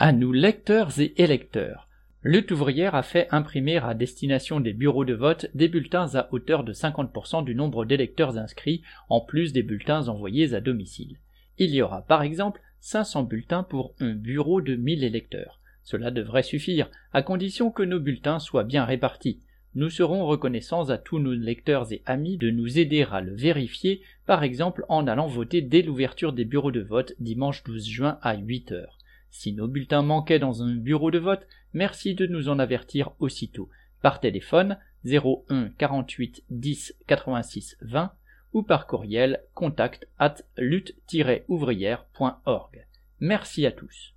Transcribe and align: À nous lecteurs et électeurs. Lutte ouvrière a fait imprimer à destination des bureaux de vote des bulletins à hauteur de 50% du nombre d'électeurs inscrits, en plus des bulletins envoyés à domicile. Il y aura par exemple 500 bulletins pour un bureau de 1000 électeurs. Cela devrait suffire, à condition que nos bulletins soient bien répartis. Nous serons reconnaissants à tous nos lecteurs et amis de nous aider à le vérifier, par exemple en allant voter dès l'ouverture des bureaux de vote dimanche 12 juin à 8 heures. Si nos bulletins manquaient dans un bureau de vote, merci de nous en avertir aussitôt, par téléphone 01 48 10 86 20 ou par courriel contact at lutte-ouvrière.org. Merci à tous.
À 0.00 0.12
nous 0.12 0.30
lecteurs 0.30 1.00
et 1.00 1.12
électeurs. 1.20 1.88
Lutte 2.22 2.52
ouvrière 2.52 2.94
a 2.94 3.02
fait 3.02 3.26
imprimer 3.32 3.78
à 3.78 3.94
destination 3.94 4.60
des 4.60 4.72
bureaux 4.72 5.04
de 5.04 5.12
vote 5.12 5.46
des 5.54 5.66
bulletins 5.66 6.14
à 6.14 6.28
hauteur 6.30 6.62
de 6.62 6.72
50% 6.72 7.42
du 7.42 7.56
nombre 7.56 7.84
d'électeurs 7.84 8.38
inscrits, 8.38 8.82
en 9.08 9.20
plus 9.20 9.52
des 9.52 9.64
bulletins 9.64 10.06
envoyés 10.06 10.54
à 10.54 10.60
domicile. 10.60 11.16
Il 11.58 11.74
y 11.74 11.82
aura 11.82 12.02
par 12.02 12.22
exemple 12.22 12.60
500 12.78 13.24
bulletins 13.24 13.64
pour 13.64 13.92
un 13.98 14.14
bureau 14.14 14.60
de 14.60 14.76
1000 14.76 15.02
électeurs. 15.02 15.58
Cela 15.82 16.12
devrait 16.12 16.44
suffire, 16.44 16.88
à 17.12 17.22
condition 17.22 17.72
que 17.72 17.82
nos 17.82 17.98
bulletins 17.98 18.38
soient 18.38 18.62
bien 18.62 18.84
répartis. 18.84 19.40
Nous 19.74 19.90
serons 19.90 20.24
reconnaissants 20.26 20.90
à 20.90 20.98
tous 20.98 21.18
nos 21.18 21.34
lecteurs 21.34 21.92
et 21.92 22.02
amis 22.06 22.36
de 22.36 22.50
nous 22.50 22.78
aider 22.78 23.04
à 23.10 23.20
le 23.20 23.34
vérifier, 23.34 24.02
par 24.26 24.44
exemple 24.44 24.84
en 24.88 25.08
allant 25.08 25.26
voter 25.26 25.60
dès 25.60 25.82
l'ouverture 25.82 26.32
des 26.32 26.44
bureaux 26.44 26.70
de 26.70 26.82
vote 26.82 27.14
dimanche 27.18 27.64
12 27.64 27.84
juin 27.84 28.18
à 28.22 28.36
8 28.36 28.70
heures. 28.70 28.98
Si 29.30 29.52
nos 29.52 29.68
bulletins 29.68 30.02
manquaient 30.02 30.38
dans 30.38 30.62
un 30.62 30.74
bureau 30.74 31.10
de 31.10 31.18
vote, 31.18 31.46
merci 31.72 32.14
de 32.14 32.26
nous 32.26 32.48
en 32.48 32.58
avertir 32.58 33.12
aussitôt, 33.18 33.68
par 34.02 34.20
téléphone 34.20 34.78
01 35.04 35.70
48 35.78 36.44
10 36.50 36.94
86 37.06 37.76
20 37.82 38.12
ou 38.52 38.62
par 38.62 38.86
courriel 38.86 39.42
contact 39.54 40.08
at 40.18 40.36
lutte-ouvrière.org. 40.56 42.86
Merci 43.20 43.66
à 43.66 43.72
tous. 43.72 44.14